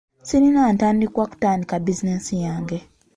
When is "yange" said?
2.45-2.77